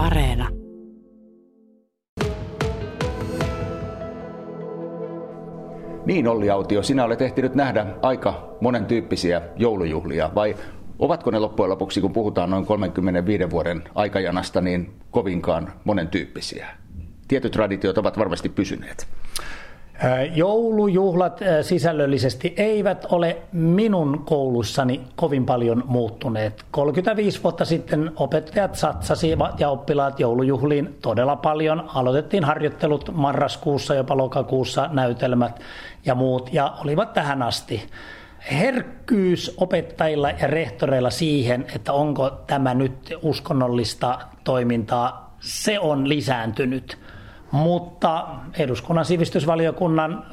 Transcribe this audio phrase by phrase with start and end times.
[0.00, 0.48] Areena.
[6.06, 10.56] Niin Olli Autio, sinä olet ehtinyt nähdä aika monen tyyppisiä joulujuhlia, vai
[10.98, 16.68] ovatko ne loppujen lopuksi, kun puhutaan noin 35 vuoden aikajanasta, niin kovinkaan monen tyyppisiä?
[17.28, 19.06] Tietyt traditiot ovat varmasti pysyneet.
[20.34, 26.64] Joulujuhlat sisällöllisesti eivät ole minun koulussani kovin paljon muuttuneet.
[26.70, 31.84] 35 vuotta sitten opettajat satsasivat ja oppilaat joulujuhliin todella paljon.
[31.94, 35.60] Aloitettiin harjoittelut marraskuussa, jopa lokakuussa näytelmät
[36.04, 37.82] ja muut ja olivat tähän asti.
[38.52, 46.98] Herkkyys opettajilla ja rehtoreilla siihen, että onko tämä nyt uskonnollista toimintaa, se on lisääntynyt
[47.50, 48.26] mutta
[48.58, 50.26] eduskunnan sivistysvaliokunnan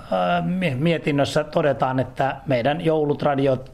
[0.75, 3.71] mietinnössä todetaan, että meidän joulutradiot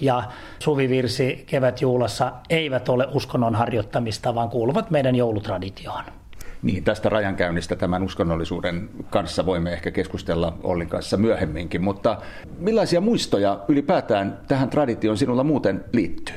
[0.00, 0.22] ja
[0.58, 6.04] suvivirsi kevätjuulassa eivät ole uskonnon harjoittamista, vaan kuuluvat meidän joulutraditioon.
[6.62, 12.16] Niin, tästä rajankäynnistä tämän uskonnollisuuden kanssa voimme ehkä keskustella Ollin kanssa myöhemminkin, mutta
[12.58, 16.36] millaisia muistoja ylipäätään tähän traditioon sinulla muuten liittyy?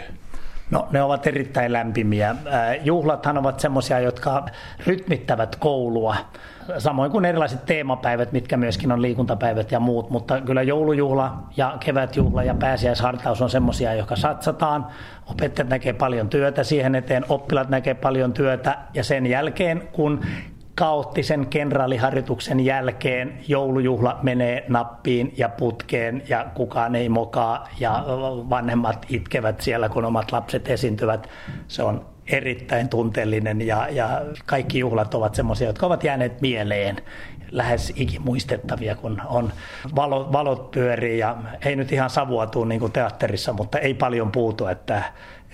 [0.72, 2.36] No ne ovat erittäin lämpimiä.
[2.84, 4.46] Juhlathan ovat semmoisia, jotka
[4.88, 6.16] rytmittävät koulua,
[6.78, 12.44] samoin kuin erilaiset teemapäivät, mitkä myöskin on liikuntapäivät ja muut, mutta kyllä joulujuhla ja kevätjuhla
[12.44, 14.88] ja pääsiäishartaus on semmoisia, jotka satsataan.
[15.32, 20.22] Opettajat näkee paljon työtä siihen eteen, oppilaat näkee paljon työtä ja sen jälkeen, kun
[20.76, 28.04] kaoottisen kenraaliharjoituksen jälkeen joulujuhla menee nappiin ja putkeen ja kukaan ei mokaa ja
[28.50, 31.30] vanhemmat itkevät siellä, kun omat lapset esiintyvät.
[31.68, 36.98] Se on erittäin tunteellinen ja, ja kaikki juhlat ovat semmoisia, jotka ovat jääneet mieleen
[37.52, 39.52] lähes ikimuistettavia, kun on
[39.96, 44.32] valo, valot pyörii ja ei nyt ihan savua tule niin kuin teatterissa, mutta ei paljon
[44.32, 45.04] puutu, että,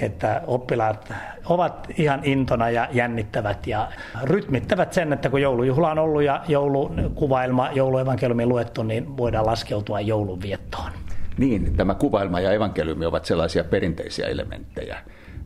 [0.01, 1.13] että oppilaat
[1.45, 3.87] ovat ihan intona ja jännittävät ja
[4.23, 10.41] rytmittävät sen, että kun joulujuhla on ollut ja joulukuvailma, jouluevankeliumi luettu, niin voidaan laskeutua joulun
[10.41, 10.91] viettoon.
[11.37, 14.97] Niin, tämä kuvailma ja evankeliumi ovat sellaisia perinteisiä elementtejä.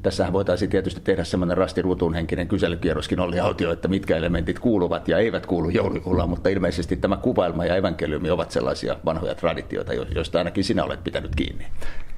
[0.04, 5.18] Tässähän voitaisiin tietysti tehdä semmoinen rastiruutuun henkinen kyselykierroskin oli autio, että mitkä elementit kuuluvat ja
[5.18, 10.64] eivät kuulu joulujuhlaan, mutta ilmeisesti tämä kuvailma ja evankeliumi ovat sellaisia vanhoja traditioita, joista ainakin
[10.64, 11.66] sinä olet pitänyt kiinni.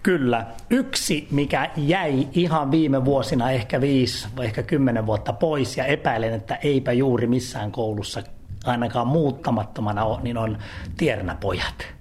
[0.03, 0.45] Kyllä.
[0.69, 6.33] Yksi, mikä jäi ihan viime vuosina ehkä viisi vai ehkä kymmenen vuotta pois ja epäilen,
[6.33, 8.23] että eipä juuri missään koulussa
[8.65, 10.57] ainakaan muuttamattomana ole, niin on
[10.97, 11.95] tiernäpojat.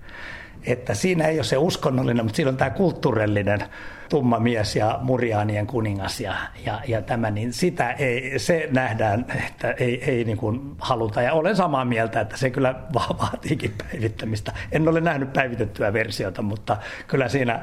[0.66, 3.64] Että siinä ei ole se uskonnollinen, mutta siinä on tämä kulttuurillinen
[4.08, 6.34] tumma mies ja murjaanien kuningas ja,
[6.66, 11.22] ja, ja tämä, niin sitä ei, se nähdään, että ei, ei niin kuin haluta.
[11.22, 14.52] Ja olen samaa mieltä, että se kyllä vaatiikin päivittämistä.
[14.72, 16.76] En ole nähnyt päivitettyä versiota, mutta
[17.06, 17.60] kyllä siinä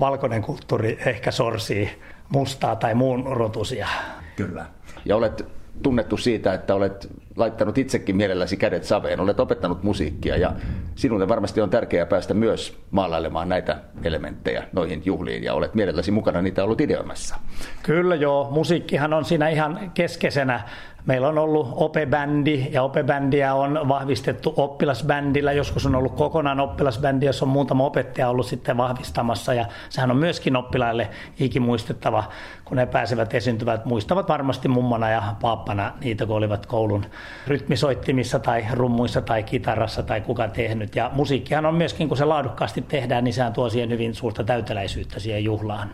[0.00, 3.88] valkoinen kulttuuri ehkä sorsii mustaa tai muun rotusia.
[4.36, 4.66] Kyllä.
[5.04, 5.46] Ja olet
[5.82, 10.52] tunnettu siitä, että olet laittanut itsekin mielelläsi kädet saveen, olet opettanut musiikkia ja
[10.94, 16.42] sinulle varmasti on tärkeää päästä myös maalailemaan näitä elementtejä noihin juhliin ja olet mielelläsi mukana
[16.42, 17.36] niitä ollut ideoimassa.
[17.82, 20.60] Kyllä joo, musiikkihan on siinä ihan keskeisenä
[21.06, 25.52] Meillä on ollut opebändi ja opebändiä on vahvistettu oppilasbändillä.
[25.52, 30.16] Joskus on ollut kokonaan oppilasbändi, jossa on muutama opettaja ollut sitten vahvistamassa ja sehän on
[30.16, 31.10] myöskin oppilaille
[31.40, 32.24] ikimuistettava,
[32.64, 33.84] kun ne pääsevät esiintyvät.
[33.84, 37.04] Muistavat varmasti mummana ja paappana niitä, kun olivat koulun
[37.46, 40.96] rytmisoittimissa tai rummuissa tai kitarassa tai kuka tehnyt.
[40.96, 45.20] Ja musiikkihan on myöskin, kun se laadukkaasti tehdään, niin sehän tuo siihen hyvin suurta täyteläisyyttä
[45.20, 45.90] siihen juhlaan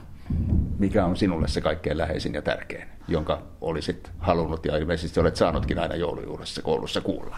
[0.79, 5.79] mikä on sinulle se kaikkein läheisin ja tärkein, jonka olisit halunnut ja ilmeisesti olet saanutkin
[5.79, 7.37] aina joulujuhlassa koulussa kuulla?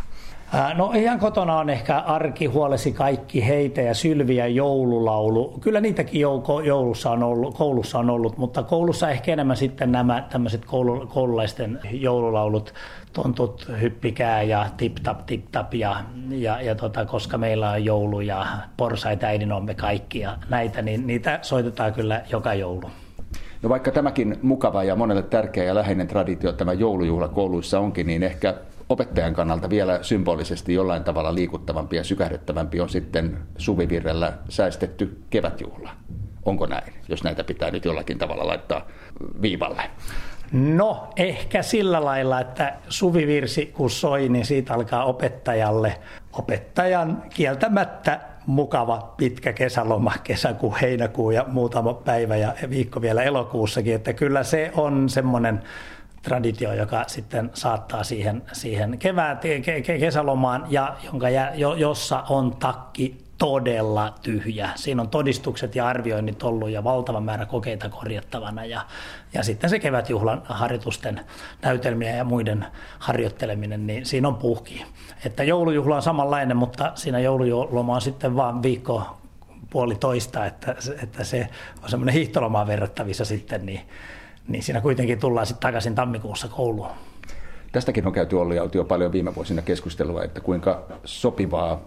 [0.74, 5.58] No ihan kotona on ehkä arki, huolesi kaikki, heitä ja sylviä joululaulu.
[5.60, 10.26] Kyllä niitäkin jouko, joulussa on ollut, koulussa on ollut, mutta koulussa ehkä enemmän sitten nämä
[10.30, 12.74] tämmöiset koulu, koululaisten joululaulut,
[13.12, 15.96] tontut hyppikää ja tip tap tip tap ja,
[16.30, 18.46] ja, ja tota, koska meillä on joulu ja
[18.76, 22.90] porsaita äidinomme kaikki ja näitä, niin niitä soitetaan kyllä joka joulu.
[23.62, 28.22] No vaikka tämäkin mukava ja monelle tärkeä ja läheinen traditio tämä joulujuhla kouluissa onkin, niin
[28.22, 28.54] ehkä
[28.88, 35.90] opettajan kannalta vielä symbolisesti jollain tavalla liikuttavampi ja sykähdyttävämpi on sitten suvivirrellä säästetty kevätjuhla.
[36.44, 38.86] Onko näin, jos näitä pitää nyt jollakin tavalla laittaa
[39.42, 39.82] viivalle?
[40.52, 45.98] No, ehkä sillä lailla, että suvivirsi kun soi, niin siitä alkaa opettajalle
[46.32, 54.12] opettajan kieltämättä mukava pitkä kesäloma, kesäkuu, heinäkuu ja muutama päivä ja viikko vielä elokuussakin, että
[54.12, 55.62] kyllä se on semmoinen
[56.26, 62.56] traditio, joka sitten saattaa siihen, siihen kevät, ke, ke, kesälomaan ja jonka, jo, jossa on
[62.56, 64.70] takki todella tyhjä.
[64.74, 68.80] Siinä on todistukset ja arvioinnit ollut ja valtava määrä kokeita korjattavana ja,
[69.34, 71.20] ja sitten se kevätjuhlan harjoitusten
[71.62, 72.66] näytelmiä ja muiden
[72.98, 74.84] harjoitteleminen, niin siinä on puhki.
[75.24, 79.16] Että joulujuhla on samanlainen, mutta siinä joululoma on sitten vaan viikko
[79.70, 81.48] puolitoista, että, että se
[81.82, 83.80] on semmoinen hiihtolomaan verrattavissa sitten, niin,
[84.48, 86.90] niin siinä kuitenkin tullaan sitten takaisin tammikuussa kouluun.
[87.72, 91.80] Tästäkin on käyty Olli jo paljon viime vuosina keskustelua, että kuinka sopivaa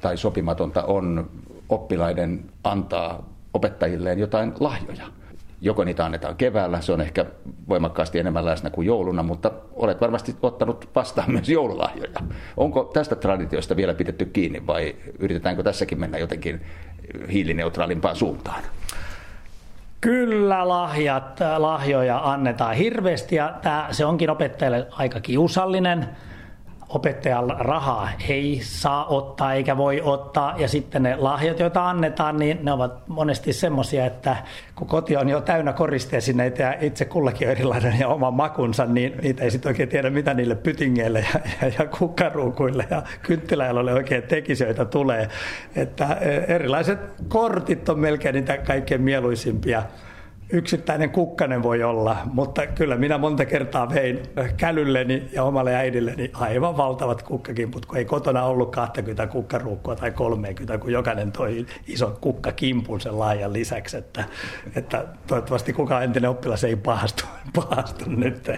[0.00, 1.30] tai sopimatonta on
[1.68, 5.06] oppilaiden antaa opettajilleen jotain lahjoja.
[5.60, 7.26] Joko niitä annetaan keväällä, se on ehkä
[7.68, 12.20] voimakkaasti enemmän läsnä kuin jouluna, mutta olet varmasti ottanut vastaan myös joululahjoja.
[12.56, 16.60] Onko tästä traditiosta vielä pidetty kiinni vai yritetäänkö tässäkin mennä jotenkin
[17.32, 18.62] hiilineutraalimpaan suuntaan?
[20.00, 26.08] Kyllä lahjat, lahjoja annetaan hirveästi ja tämä, se onkin opettajille aika kiusallinen
[26.88, 30.54] opettajalla rahaa ei saa ottaa eikä voi ottaa.
[30.58, 34.36] Ja sitten ne lahjat, joita annetaan, niin ne ovat monesti semmoisia, että
[34.74, 39.14] kun koti on jo täynnä koristeesineitä ja itse kullakin on erilainen ja oma makunsa, niin
[39.22, 44.22] niitä ei sitten oikein tiedä, mitä niille pytingeille ja, ja, ja kukkaruukuille ja kynttiläjaloille oikein
[44.22, 45.28] tekisi, joita tulee.
[45.76, 46.98] Että e, erilaiset
[47.28, 49.82] kortit on melkein niitä kaikkein mieluisimpia
[50.50, 54.22] yksittäinen kukkanen voi olla, mutta kyllä minä monta kertaa vein
[54.56, 60.78] kälylleni ja omalle äidilleni aivan valtavat kukkakimput, kun ei kotona ollut 20 kukkaruukkua tai 30,
[60.78, 64.24] kun jokainen toi iso kukkakimpun sen laajan lisäksi, että,
[64.74, 67.24] että toivottavasti kukaan entinen oppilas ei pahastu,
[67.56, 68.50] pahastu nyt.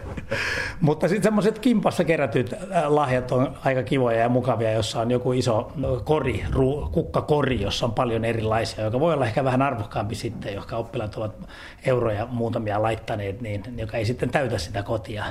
[0.80, 5.32] mutta sitten semmoiset kimpassa kerätyt äh, lahjat on aika kivoja ja mukavia, jossa on joku
[5.32, 5.72] iso
[6.04, 6.44] kori,
[6.92, 11.48] kukkakori, jossa on paljon erilaisia, joka voi olla ehkä vähän arvokkaampi sitten, jotka oppilaat ovat
[11.86, 15.24] euroja muutamia laittaneet, niin, joka ei sitten täytä sitä kotia.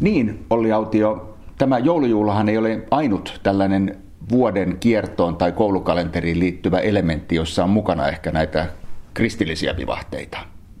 [0.00, 3.96] Niin, Olli Autio, tämä joulujuhlahan ei ole ainut tällainen
[4.30, 8.66] vuoden kiertoon tai koulukalenteriin liittyvä elementti, jossa on mukana ehkä näitä
[9.14, 10.38] kristillisiä vivahteita.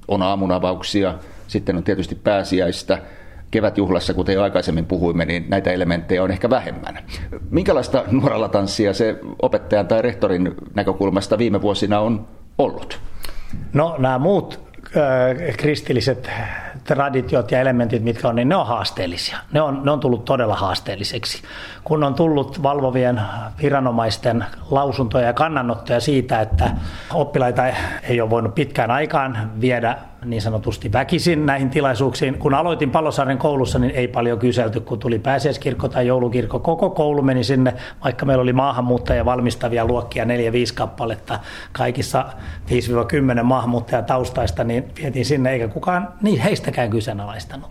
[0.08, 1.14] On aamunavauksia,
[1.46, 2.98] sitten on tietysti pääsiäistä,
[3.50, 6.98] kevätjuhlassa, kuten jo aikaisemmin puhuimme, niin näitä elementtejä on ehkä vähemmän.
[7.50, 12.26] Minkälaista nuoralla tanssia se opettajan tai rehtorin näkökulmasta viime vuosina on
[12.58, 13.00] ollut?
[13.72, 14.63] No nämä muut
[15.56, 16.30] kristilliset
[16.84, 19.38] traditiot ja elementit, mitkä on, niin ne on haasteellisia.
[19.52, 21.42] Ne on, ne on tullut todella haasteelliseksi.
[21.84, 23.20] Kun on tullut valvovien
[23.62, 26.70] viranomaisten lausuntoja ja kannanottoja siitä, että
[27.14, 27.62] oppilaita
[28.02, 32.38] ei ole voinut pitkään aikaan viedä niin sanotusti väkisin näihin tilaisuuksiin.
[32.38, 36.58] Kun aloitin Palosaaren koulussa, niin ei paljon kyselty, kun tuli pääsiäiskirkko tai joulukirkko.
[36.58, 40.28] Koko koulu meni sinne, vaikka meillä oli maahanmuuttajia valmistavia luokkia 4-5
[40.74, 41.38] kappaletta,
[41.72, 42.24] kaikissa
[43.40, 47.70] 5-10 maahanmuuttajataustaista, niin vietiin sinne, eikä kukaan niin heistäkään kyseenalaistanut.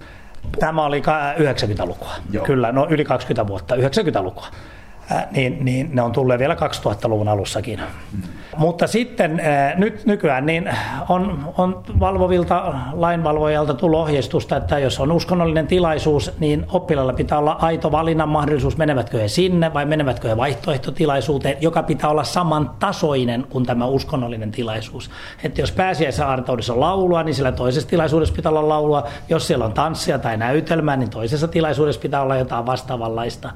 [0.59, 2.45] Tämä oli 90-lukua, Joo.
[2.45, 4.47] kyllä, no yli 20 vuotta, 90-lukua.
[5.11, 7.79] Äh, niin, niin ne on tulleet vielä 2000-luvun alussakin.
[8.11, 8.21] Mm.
[8.57, 10.69] Mutta sitten äh, nyt nykyään niin
[11.09, 17.57] on, on valvovilta lainvalvojalta tullut ohjeistusta, että jos on uskonnollinen tilaisuus, niin oppilailla pitää olla
[17.61, 23.65] aito valinnan mahdollisuus, menevätkö he sinne vai menevätkö he vaihtoehtotilaisuuteen, joka pitää olla samantasoinen kuin
[23.65, 25.09] tämä uskonnollinen tilaisuus.
[25.43, 29.07] Että jos pääsiäisaartaudessa on laulua, niin sillä toisessa tilaisuudessa pitää olla laulua.
[29.29, 33.51] Jos siellä on tanssia tai näytelmää, niin toisessa tilaisuudessa pitää olla jotain vastaavanlaista.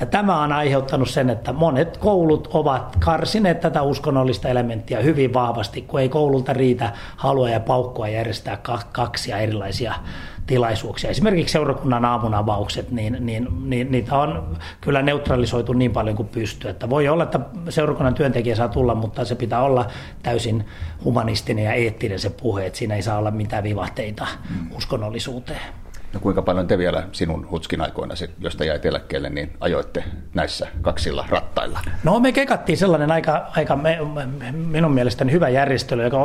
[0.00, 5.82] Ja tämä on aiheuttanut sen, että monet koulut ovat karsineet tätä uskonnollista elementtiä hyvin vahvasti,
[5.82, 8.58] kun ei koululta riitä halua ja paukkua järjestää
[8.92, 9.94] kaksia erilaisia
[10.46, 11.10] tilaisuuksia.
[11.10, 16.70] Esimerkiksi seurakunnan aamunavaukset, niin, niin, niin niitä on kyllä neutralisoitu niin paljon kuin pystyy.
[16.70, 19.86] Että voi olla, että seurakunnan työntekijä saa tulla, mutta se pitää olla
[20.22, 20.64] täysin
[21.04, 24.76] humanistinen ja eettinen se puhe, että siinä ei saa olla mitään vivahteita mm.
[24.76, 25.60] uskonnollisuuteen.
[26.12, 31.24] No kuinka paljon te vielä sinun hutskin aikoina, josta jäit eläkkeelle, niin ajoitte näissä kaksilla
[31.28, 31.80] rattailla?
[32.04, 33.98] No me kekattiin sellainen aika, aika me,
[34.52, 36.18] minun mielestäni hyvä järjestely, joka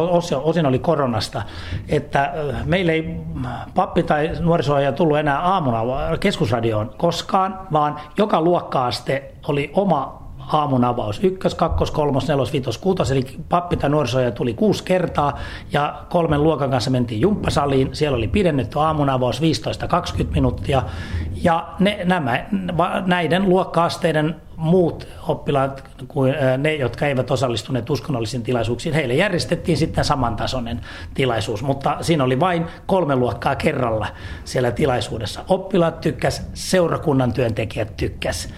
[0.43, 1.41] osin oli koronasta,
[1.89, 2.33] että
[2.65, 3.15] meille ei
[3.75, 5.81] pappi tai nuorisoaja tullut enää aamuna
[6.19, 11.19] keskusradioon koskaan, vaan joka luokkaaste oli oma aamun avaus.
[11.23, 15.39] Ykkös, kakkos, kolmos, nelos, vitos, kuutos, eli pappi tai nuorisoja tuli kuusi kertaa
[15.71, 17.89] ja kolmen luokan kanssa mentiin jumppasaliin.
[17.91, 19.43] Siellä oli pidennetty aamun avaus 15-20
[20.33, 20.83] minuuttia
[21.43, 22.45] ja ne, nämä,
[23.05, 30.81] näiden luokkaasteiden muut oppilaat kuin ne, jotka eivät osallistuneet uskonnollisiin tilaisuuksiin, heille järjestettiin sitten samantasoinen
[31.13, 34.07] tilaisuus, mutta siinä oli vain kolme luokkaa kerralla
[34.43, 35.43] siellä tilaisuudessa.
[35.47, 38.49] Oppilaat tykkäs, seurakunnan työntekijät tykkäs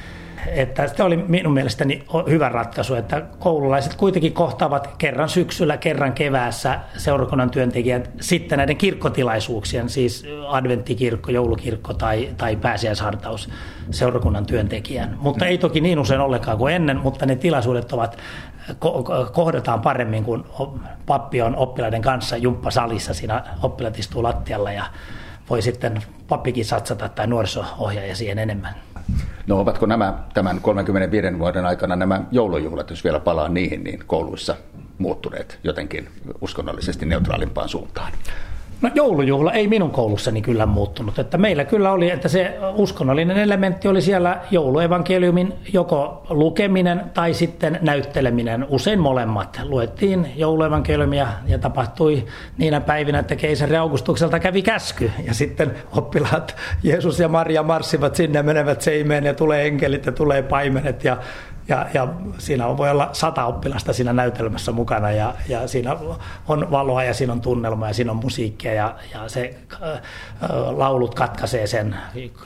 [0.48, 6.80] että se oli minun mielestäni hyvä ratkaisu, että koululaiset kuitenkin kohtaavat kerran syksyllä, kerran keväässä
[6.98, 13.50] seurakunnan työntekijät sitten näiden kirkkotilaisuuksien, siis adventtikirkko, joulukirkko tai, tai pääsiäishartaus
[13.92, 15.18] seurakunnan työntekijän.
[15.20, 18.18] Mutta ei toki niin usein ollenkaan kuin ennen, mutta ne tilaisuudet ovat
[19.34, 20.46] kohdataan paremmin, kun
[21.06, 24.86] pappi on oppilaiden kanssa jumppasalissa, siinä oppilaat istuu lattialla ja
[25.50, 28.76] voi sitten pappikin satsata tai nuoriso-ohjaaja siihen enemmän.
[29.48, 34.56] No ovatko nämä tämän 35 vuoden aikana nämä joulujuhlat, jos vielä palaa niihin, niin kouluissa
[34.98, 36.10] muuttuneet jotenkin
[36.42, 38.12] uskonnollisesti neutraalimpaan suuntaan?
[38.86, 41.20] No joulujuhla ei minun koulussani kyllä muuttunut.
[41.20, 47.80] Että meillä kyllä oli, että se uskonnollinen elementti oli siellä jouluevankeliumin joko lukeminen tai sitten
[47.82, 48.66] näytteleminen.
[48.70, 49.62] Usein molemmat.
[49.64, 52.26] Luettiin jouluevankeliumia ja tapahtui
[52.58, 55.12] niinä päivinä, että keisari Augustukselta kävi käsky.
[55.28, 60.44] Ja sitten oppilaat Jeesus ja Maria marssivat sinne, menevät seimeen ja tulee enkelit ja tulee
[60.44, 61.18] paimenet ja
[61.68, 62.08] ja, ja
[62.38, 65.96] siinä voi olla sata oppilasta siinä näytelmässä mukana ja, ja siinä
[66.48, 70.02] on valoa ja siinä on tunnelma ja siinä on musiikkia ja, ja se äh,
[70.76, 71.96] laulut katkaisee sen,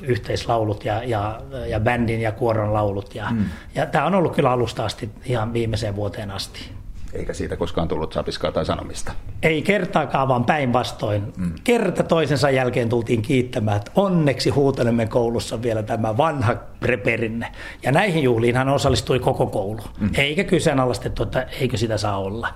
[0.01, 3.15] yhteislaulut ja, ja, ja bändin ja kuoron laulut.
[3.15, 3.45] Ja, mm.
[3.75, 6.71] ja tämä on ollut kyllä alusta asti ihan viimeiseen vuoteen asti.
[7.13, 9.11] Eikä siitä koskaan tullut sapiskaa tai sanomista.
[9.43, 11.33] Ei kertaakaan, vaan päinvastoin.
[11.37, 11.51] Mm.
[11.63, 17.51] Kerta toisensa jälkeen tultiin kiittämään, että onneksi Huutanemme koulussa vielä tämä vanha preperinne.
[17.83, 19.81] Ja näihin juhliinhan osallistui koko koulu.
[19.99, 20.09] Mm.
[20.17, 22.47] Eikä kyseenalaistettu, että eikö sitä saa olla.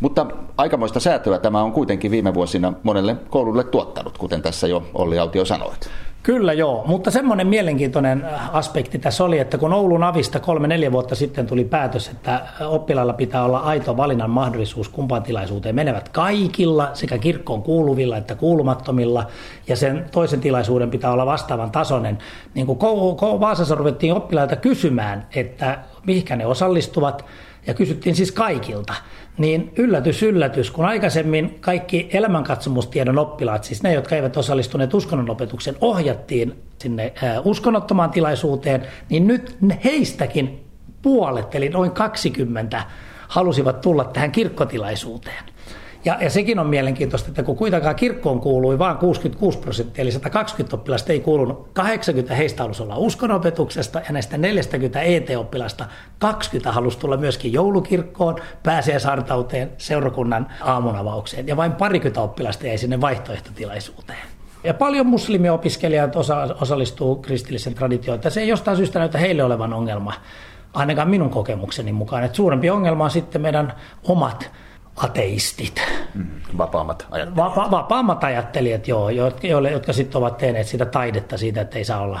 [0.00, 0.26] Mutta
[0.56, 5.44] aikamoista säätöä tämä on kuitenkin viime vuosina monelle koululle tuottanut, kuten tässä jo Olli Autio
[5.44, 5.90] sanoit.
[6.22, 11.14] Kyllä joo, mutta semmoinen mielenkiintoinen äh, aspekti tässä oli, että kun Oulun avista kolme-neljä vuotta
[11.14, 17.18] sitten tuli päätös, että oppilailla pitää olla aito valinnan mahdollisuus kumpaan tilaisuuteen, menevät kaikilla sekä
[17.18, 19.26] kirkkoon kuuluvilla että kuulumattomilla,
[19.68, 22.18] ja sen toisen tilaisuuden pitää olla vastaavan tasoinen,
[22.54, 22.78] niin kun
[23.40, 27.24] Vaasassa ruvettiin oppilailta kysymään, että mihinkä ne osallistuvat,
[27.66, 28.94] ja kysyttiin siis kaikilta,
[29.38, 36.54] niin yllätys, yllätys, kun aikaisemmin kaikki elämänkatsomustiedon oppilaat, siis ne, jotka eivät osallistuneet uskonnonopetukseen, ohjattiin
[36.78, 37.12] sinne
[37.44, 40.64] uskonnottomaan tilaisuuteen, niin nyt heistäkin
[41.02, 42.82] puolet, eli noin 20,
[43.28, 45.44] halusivat tulla tähän kirkkotilaisuuteen.
[46.04, 50.76] Ja, ja sekin on mielenkiintoista, että kun kuitenkaan kirkkoon kuului vain 66 prosenttia, eli 120
[50.76, 55.84] oppilasta ei kuulunut, 80 heistä halusi olla uskonopetuksesta ja näistä 40 ET-oppilasta
[56.18, 64.18] 20 halusi tulla myöskin joulukirkkoon, pääsiäishartauteen, seurakunnan aamunavaukseen ja vain parikymmentä oppilasta jäi sinne vaihtoehtotilaisuuteen.
[64.64, 70.12] Ja paljon muslimiopiskelijat osa, osallistuu kristillisen traditioon, se ei jostain syystä näytä heille olevan ongelma,
[70.72, 72.24] ainakaan minun kokemukseni mukaan.
[72.24, 73.72] Että suurempi ongelma on sitten meidän
[74.04, 74.50] omat
[75.04, 75.82] ateistit.
[76.14, 76.26] Mm,
[76.58, 77.56] vapaammat ajattelijat.
[77.56, 82.00] Va- vapaammat ajattelijat, joo, jotka, jotka sitten ovat tehneet sitä taidetta siitä, että ei saa
[82.00, 82.20] olla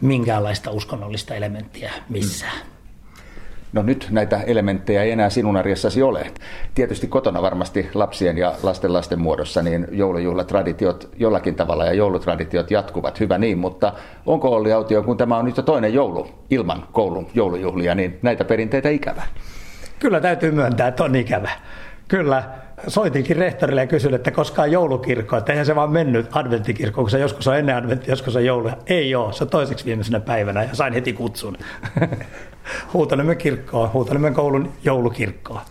[0.00, 2.58] minkäänlaista uskonnollista elementtiä missään.
[2.66, 2.74] Mm.
[3.72, 6.26] No nyt näitä elementtejä ei enää sinun arjessasi ole.
[6.74, 13.20] Tietysti kotona varmasti lapsien ja lasten lasten muodossa niin joulujuhlatraditiot jollakin tavalla ja joulutraditiot jatkuvat,
[13.20, 13.92] hyvä niin, mutta
[14.26, 18.44] onko Olli Autio, kun tämä on nyt jo toinen joulu ilman koulun joulujuhlia, niin näitä
[18.44, 19.22] perinteitä ikävä?
[19.98, 21.50] Kyllä täytyy myöntää, että on ikävä.
[22.08, 22.42] Kyllä,
[22.88, 27.10] soitinkin rehtorille ja kysyin, että koska on joulukirkko, että eihän se vaan mennyt adventtikirkko, kun
[27.10, 28.70] se joskus on ennen adventti, joskus on joulu.
[28.86, 31.56] Ei ole, se on toiseksi viimeisenä päivänä ja sain heti kutsun.
[32.92, 35.62] Huutanemen kirkkoa, Huutanemen koulun joulukirkkoa.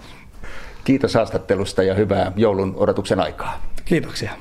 [0.84, 3.62] Kiitos haastattelusta ja hyvää joulun odotuksen aikaa.
[3.86, 4.32] Kiitoksia.